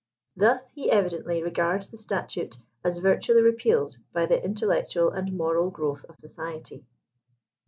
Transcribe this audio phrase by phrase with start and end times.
[0.35, 6.05] Thus he evidently regards the statute as virtually repealed by the intellectual and moral growth
[6.05, 6.87] of Society.